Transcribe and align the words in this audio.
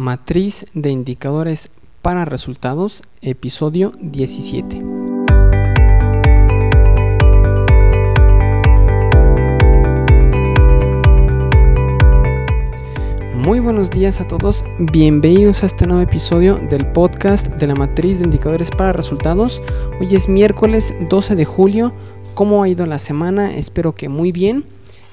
Matriz 0.00 0.64
de 0.72 0.90
indicadores 0.90 1.70
para 2.00 2.24
resultados, 2.24 3.02
episodio 3.20 3.92
17. 4.00 4.80
Muy 13.34 13.60
buenos 13.60 13.90
días 13.90 14.22
a 14.22 14.26
todos, 14.26 14.64
bienvenidos 14.78 15.62
a 15.62 15.66
este 15.66 15.86
nuevo 15.86 16.00
episodio 16.00 16.54
del 16.56 16.86
podcast 16.86 17.48
de 17.48 17.66
la 17.66 17.74
matriz 17.74 18.20
de 18.20 18.24
indicadores 18.24 18.70
para 18.70 18.94
resultados. 18.94 19.60
Hoy 20.00 20.14
es 20.16 20.30
miércoles 20.30 20.94
12 21.10 21.36
de 21.36 21.44
julio, 21.44 21.92
¿cómo 22.32 22.62
ha 22.62 22.70
ido 22.70 22.86
la 22.86 22.98
semana? 22.98 23.54
Espero 23.54 23.94
que 23.94 24.08
muy 24.08 24.32
bien. 24.32 24.64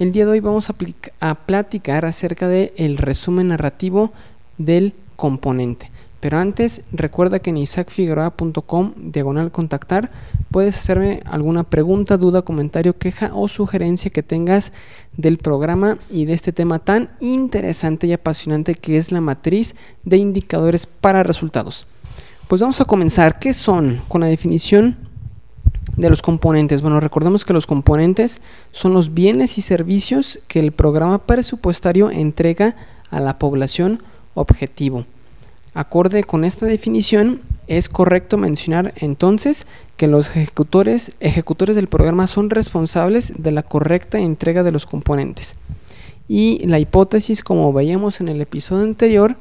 El 0.00 0.10
día 0.10 0.26
de 0.26 0.32
hoy 0.32 0.40
vamos 0.40 0.70
a, 0.70 1.34
platicar 1.46 2.04
acerca 2.04 2.48
del 2.48 2.72
el 2.76 2.98
resumen 2.98 3.48
narrativo 3.48 4.12
del 4.58 4.94
componente. 5.16 5.90
Pero 6.24 6.38
antes, 6.38 6.80
recuerda 6.90 7.38
que 7.38 7.50
en 7.50 7.58
isaacfigueroa.com, 7.58 8.94
diagonal 8.96 9.52
contactar, 9.52 10.10
puedes 10.50 10.74
hacerme 10.74 11.20
alguna 11.26 11.64
pregunta, 11.64 12.16
duda, 12.16 12.40
comentario, 12.40 12.96
queja 12.96 13.32
o 13.34 13.46
sugerencia 13.46 14.10
que 14.10 14.22
tengas 14.22 14.72
del 15.18 15.36
programa 15.36 15.98
y 16.08 16.24
de 16.24 16.32
este 16.32 16.50
tema 16.50 16.78
tan 16.78 17.10
interesante 17.20 18.06
y 18.06 18.14
apasionante 18.14 18.74
que 18.74 18.96
es 18.96 19.12
la 19.12 19.20
matriz 19.20 19.76
de 20.04 20.16
indicadores 20.16 20.86
para 20.86 21.22
resultados. 21.22 21.86
Pues 22.48 22.62
vamos 22.62 22.80
a 22.80 22.86
comenzar. 22.86 23.38
¿Qué 23.38 23.52
son? 23.52 24.00
Con 24.08 24.22
la 24.22 24.26
definición 24.28 24.96
de 25.98 26.08
los 26.08 26.22
componentes. 26.22 26.80
Bueno, 26.80 27.00
recordemos 27.00 27.44
que 27.44 27.52
los 27.52 27.66
componentes 27.66 28.40
son 28.72 28.94
los 28.94 29.12
bienes 29.12 29.58
y 29.58 29.60
servicios 29.60 30.40
que 30.48 30.60
el 30.60 30.72
programa 30.72 31.26
presupuestario 31.26 32.10
entrega 32.10 32.76
a 33.10 33.20
la 33.20 33.38
población 33.38 34.02
objetivo. 34.34 35.04
Acorde 35.74 36.22
con 36.22 36.44
esta 36.44 36.66
definición, 36.66 37.40
es 37.66 37.88
correcto 37.88 38.36
mencionar 38.38 38.92
entonces 38.96 39.66
que 39.96 40.06
los 40.06 40.36
ejecutores, 40.36 41.12
ejecutores 41.20 41.76
del 41.76 41.88
programa 41.88 42.26
son 42.26 42.50
responsables 42.50 43.32
de 43.38 43.50
la 43.50 43.62
correcta 43.62 44.18
entrega 44.18 44.62
de 44.62 44.70
los 44.70 44.86
componentes. 44.86 45.56
Y 46.28 46.66
la 46.66 46.78
hipótesis, 46.78 47.42
como 47.42 47.72
veíamos 47.72 48.20
en 48.20 48.28
el 48.28 48.40
episodio 48.40 48.84
anterior, 48.84 49.36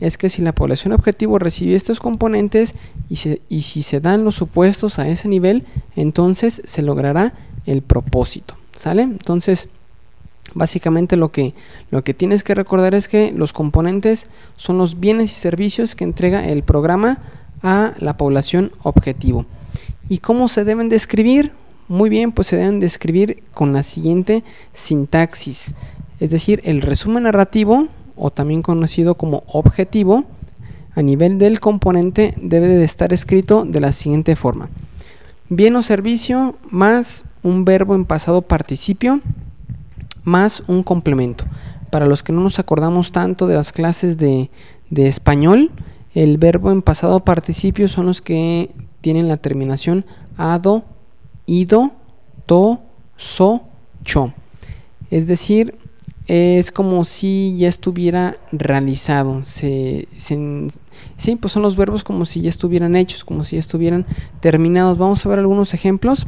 es 0.00 0.18
que 0.18 0.28
si 0.28 0.42
la 0.42 0.54
población 0.54 0.92
objetivo 0.92 1.38
recibe 1.38 1.74
estos 1.74 2.00
componentes 2.00 2.72
y, 3.08 3.18
y 3.48 3.62
si 3.62 3.82
se 3.82 4.00
dan 4.00 4.24
los 4.24 4.34
supuestos 4.34 4.98
a 4.98 5.08
ese 5.08 5.28
nivel, 5.28 5.64
entonces 5.96 6.62
se 6.64 6.82
logrará 6.82 7.34
el 7.66 7.82
propósito. 7.82 8.56
¿Sale? 8.74 9.02
Entonces, 9.02 9.68
Básicamente 10.54 11.16
lo 11.16 11.32
que, 11.32 11.52
lo 11.90 12.04
que 12.04 12.14
tienes 12.14 12.44
que 12.44 12.54
recordar 12.54 12.94
es 12.94 13.08
que 13.08 13.32
los 13.32 13.52
componentes 13.52 14.30
son 14.56 14.78
los 14.78 15.00
bienes 15.00 15.32
y 15.32 15.34
servicios 15.34 15.94
que 15.94 16.04
entrega 16.04 16.48
el 16.48 16.62
programa 16.62 17.18
a 17.62 17.94
la 17.98 18.16
población 18.16 18.72
objetivo. 18.82 19.46
¿Y 20.08 20.18
cómo 20.18 20.48
se 20.48 20.64
deben 20.64 20.88
describir? 20.88 21.52
Muy 21.88 22.08
bien, 22.08 22.32
pues 22.32 22.48
se 22.48 22.56
deben 22.56 22.78
describir 22.78 23.42
con 23.52 23.72
la 23.72 23.82
siguiente 23.82 24.44
sintaxis. 24.72 25.74
Es 26.20 26.30
decir, 26.30 26.60
el 26.64 26.82
resumen 26.82 27.24
narrativo, 27.24 27.88
o 28.16 28.30
también 28.30 28.62
conocido 28.62 29.16
como 29.16 29.42
objetivo, 29.48 30.24
a 30.94 31.02
nivel 31.02 31.38
del 31.38 31.58
componente 31.58 32.34
debe 32.40 32.68
de 32.68 32.84
estar 32.84 33.12
escrito 33.12 33.64
de 33.64 33.80
la 33.80 33.92
siguiente 33.92 34.36
forma. 34.36 34.68
Bien 35.48 35.74
o 35.76 35.82
servicio 35.82 36.56
más 36.70 37.24
un 37.42 37.64
verbo 37.64 37.94
en 37.94 38.04
pasado 38.04 38.42
participio 38.42 39.20
más 40.24 40.64
un 40.66 40.82
complemento. 40.82 41.44
Para 41.90 42.06
los 42.06 42.22
que 42.22 42.32
no 42.32 42.40
nos 42.40 42.58
acordamos 42.58 43.12
tanto 43.12 43.46
de 43.46 43.54
las 43.54 43.72
clases 43.72 44.18
de, 44.18 44.50
español, 44.90 45.70
el 46.14 46.38
verbo 46.38 46.70
en 46.70 46.82
pasado 46.82 47.20
participio 47.24 47.88
son 47.88 48.06
los 48.06 48.20
que 48.20 48.70
tienen 49.00 49.28
la 49.28 49.36
terminación 49.36 50.04
ado, 50.36 50.84
ido, 51.46 51.92
to, 52.46 52.80
so, 53.16 53.62
cho. 54.02 54.32
Es 55.10 55.26
decir, 55.26 55.76
es 56.26 56.72
como 56.72 57.04
si 57.04 57.56
ya 57.58 57.68
estuviera 57.68 58.38
realizado. 58.50 59.42
sí, 59.44 60.06
pues 61.40 61.52
son 61.52 61.62
los 61.62 61.76
verbos 61.76 62.02
como 62.02 62.24
si 62.24 62.40
ya 62.40 62.48
estuvieran 62.48 62.96
hechos, 62.96 63.24
como 63.24 63.44
si 63.44 63.56
ya 63.56 63.60
estuvieran 63.60 64.06
terminados. 64.40 64.96
Vamos 64.98 65.24
a 65.24 65.28
ver 65.28 65.38
algunos 65.38 65.74
ejemplos. 65.74 66.26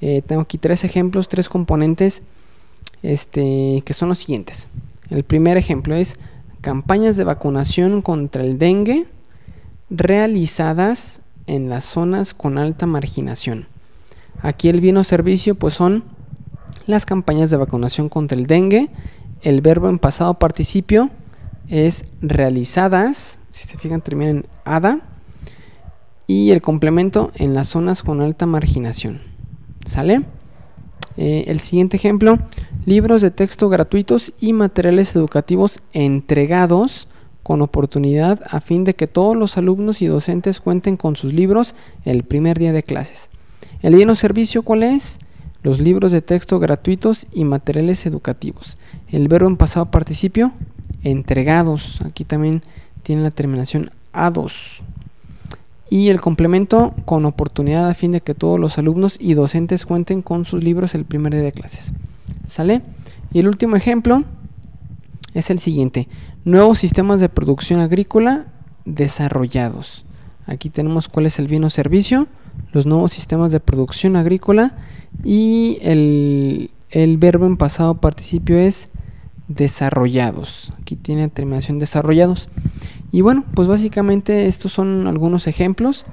Eh, 0.00 0.22
tengo 0.26 0.42
aquí 0.42 0.58
tres 0.58 0.84
ejemplos, 0.84 1.28
tres 1.28 1.48
componentes 1.48 2.22
este, 3.02 3.82
que 3.84 3.94
son 3.94 4.08
los 4.08 4.18
siguientes. 4.18 4.68
El 5.10 5.24
primer 5.24 5.56
ejemplo 5.56 5.94
es 5.94 6.18
campañas 6.60 7.16
de 7.16 7.24
vacunación 7.24 8.02
contra 8.02 8.42
el 8.42 8.58
dengue 8.58 9.06
realizadas 9.90 11.22
en 11.46 11.68
las 11.68 11.84
zonas 11.84 12.34
con 12.34 12.58
alta 12.58 12.86
marginación. 12.86 13.66
Aquí 14.40 14.68
el 14.68 14.80
bien 14.80 14.96
o 14.96 15.04
servicio 15.04 15.54
pues 15.54 15.74
son 15.74 16.04
las 16.86 17.06
campañas 17.06 17.50
de 17.50 17.56
vacunación 17.56 18.08
contra 18.08 18.38
el 18.38 18.46
dengue. 18.46 18.88
El 19.42 19.60
verbo 19.60 19.88
en 19.88 19.98
pasado 19.98 20.34
participio 20.34 21.10
es 21.68 22.04
realizadas, 22.20 23.38
si 23.48 23.66
se 23.66 23.78
fijan 23.78 24.00
termina 24.00 24.30
en 24.30 24.46
ADA. 24.64 25.00
Y 26.26 26.50
el 26.50 26.60
complemento 26.60 27.30
en 27.36 27.54
las 27.54 27.68
zonas 27.68 28.02
con 28.02 28.20
alta 28.20 28.46
marginación. 28.46 29.20
¿Sale? 29.84 30.22
Eh, 31.16 31.44
el 31.46 31.60
siguiente 31.60 31.96
ejemplo, 31.96 32.38
libros 32.86 33.20
de 33.20 33.32
texto 33.32 33.68
gratuitos 33.68 34.32
y 34.40 34.52
materiales 34.52 35.14
educativos 35.16 35.80
entregados 35.92 37.08
con 37.42 37.60
oportunidad 37.60 38.40
a 38.48 38.60
fin 38.60 38.84
de 38.84 38.94
que 38.94 39.08
todos 39.08 39.36
los 39.36 39.58
alumnos 39.58 40.02
y 40.02 40.06
docentes 40.06 40.60
cuenten 40.60 40.96
con 40.96 41.16
sus 41.16 41.32
libros 41.32 41.74
el 42.04 42.22
primer 42.22 42.58
día 42.58 42.72
de 42.72 42.84
clases. 42.84 43.28
¿El 43.82 43.96
bien 43.96 44.14
servicio 44.14 44.62
cuál 44.62 44.84
es? 44.84 45.18
Los 45.64 45.80
libros 45.80 46.12
de 46.12 46.22
texto 46.22 46.60
gratuitos 46.60 47.26
y 47.32 47.44
materiales 47.44 48.06
educativos. 48.06 48.78
El 49.08 49.26
verbo 49.26 49.48
en 49.48 49.56
pasado 49.56 49.86
participio, 49.86 50.52
entregados. 51.02 52.00
Aquí 52.02 52.24
también 52.24 52.62
tiene 53.02 53.22
la 53.22 53.32
terminación 53.32 53.90
a2 54.12 54.82
y 55.90 56.08
el 56.08 56.20
complemento 56.20 56.94
con 57.04 57.24
oportunidad 57.24 57.88
a 57.88 57.94
fin 57.94 58.12
de 58.12 58.20
que 58.20 58.34
todos 58.34 58.60
los 58.60 58.78
alumnos 58.78 59.18
y 59.20 59.34
docentes 59.34 59.86
cuenten 59.86 60.22
con 60.22 60.44
sus 60.44 60.62
libros 60.62 60.94
el 60.94 61.04
primer 61.04 61.32
día 61.32 61.42
de 61.42 61.52
clases. 61.52 61.92
¿Sale? 62.46 62.82
Y 63.32 63.40
el 63.40 63.48
último 63.48 63.76
ejemplo 63.76 64.24
es 65.34 65.50
el 65.50 65.58
siguiente. 65.58 66.08
Nuevos 66.44 66.78
sistemas 66.78 67.20
de 67.20 67.28
producción 67.28 67.80
agrícola 67.80 68.46
desarrollados. 68.84 70.04
Aquí 70.46 70.70
tenemos 70.70 71.08
cuál 71.08 71.26
es 71.26 71.38
el 71.38 71.48
bien 71.48 71.64
o 71.64 71.70
servicio, 71.70 72.28
los 72.72 72.86
nuevos 72.86 73.12
sistemas 73.12 73.52
de 73.52 73.60
producción 73.60 74.16
agrícola 74.16 74.76
y 75.24 75.78
el, 75.82 76.70
el 76.90 77.18
verbo 77.18 77.46
en 77.46 77.56
pasado 77.56 78.00
participio 78.00 78.56
es 78.56 78.88
desarrollados. 79.48 80.72
Aquí 80.80 80.96
tiene 80.96 81.28
terminación 81.28 81.78
desarrollados. 81.78 82.48
Y 83.12 83.20
bueno, 83.20 83.44
pues 83.54 83.68
básicamente 83.68 84.46
estos 84.46 84.72
son 84.72 85.06
algunos 85.06 85.46
ejemplos. 85.46 86.06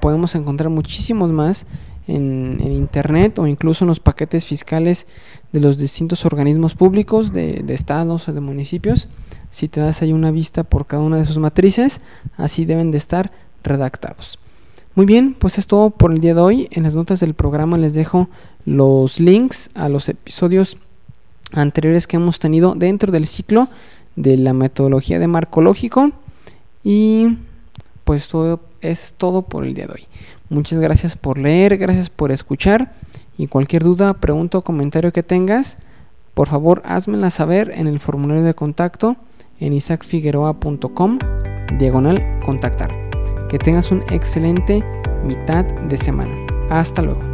podemos 0.00 0.34
encontrar 0.34 0.70
muchísimos 0.70 1.30
más 1.30 1.66
en, 2.06 2.60
internet 2.60 3.38
o 3.38 3.46
incluso 3.46 3.84
en 3.84 3.88
los 3.88 4.00
paquetes 4.00 4.46
fiscales 4.46 5.06
de 5.52 5.60
los 5.60 5.78
distintos 5.78 6.24
organismos 6.24 6.74
públicos 6.74 7.32
de, 7.32 7.64
estados 7.68 8.28
o 8.28 8.32
de 8.32 8.40
municipios. 8.40 9.08
Si 9.50 9.68
te 9.68 9.80
das 9.80 10.02
ahí 10.02 10.12
una 10.12 10.30
vista 10.30 10.64
por 10.64 10.86
cada 10.86 11.02
una 11.02 11.16
de 11.16 11.24
sus 11.24 11.38
matrices, 11.38 12.00
así 12.36 12.64
deben 12.64 12.90
de 12.90 12.98
estar 12.98 13.32
redactados. 13.62 14.38
Muy 14.94 15.06
bien, 15.06 15.34
pues 15.34 15.58
es 15.58 15.66
todo 15.66 15.90
por 15.90 16.12
el 16.12 16.20
día 16.20 16.34
de 16.34 16.40
hoy. 16.40 16.68
En 16.70 16.84
las 16.84 16.94
notas 16.94 17.20
del 17.20 17.34
programa 17.34 17.78
les 17.78 17.94
dejo 17.94 18.28
los 18.64 19.20
links 19.20 19.70
a 19.74 19.88
los 19.88 20.08
episodios 20.08 20.76
anteriores 21.52 22.06
que 22.06 22.16
hemos 22.16 22.38
tenido 22.38 22.74
dentro 22.74 23.12
del 23.12 23.26
ciclo 23.26 23.68
de 24.16 24.36
la 24.38 24.52
metodología 24.52 25.18
de 25.18 25.26
marco 25.26 25.60
lógico 25.60 26.12
y 26.82 27.38
pues 28.04 28.28
todo 28.28 28.60
es 28.80 29.14
todo 29.16 29.42
por 29.42 29.64
el 29.64 29.74
día 29.74 29.86
de 29.86 29.94
hoy. 29.94 30.06
Muchas 30.48 30.78
gracias 30.78 31.16
por 31.16 31.38
leer, 31.38 31.76
gracias 31.78 32.10
por 32.10 32.30
escuchar 32.30 32.92
y 33.38 33.46
cualquier 33.46 33.82
duda, 33.82 34.14
pregunta 34.14 34.58
o 34.58 34.64
comentario 34.64 35.12
que 35.12 35.22
tengas, 35.22 35.78
por 36.34 36.48
favor 36.48 36.82
házmela 36.84 37.30
saber 37.30 37.72
en 37.74 37.86
el 37.86 37.98
formulario 37.98 38.44
de 38.44 38.54
contacto 38.54 39.16
en 39.60 39.72
isaacfigueroa.com 39.72 41.18
diagonal 41.78 42.40
contactar. 42.44 42.90
Que 43.48 43.58
tengas 43.58 43.90
un 43.90 44.02
excelente 44.10 44.84
mitad 45.24 45.64
de 45.64 45.96
semana. 45.96 46.34
Hasta 46.70 47.02
luego. 47.02 47.33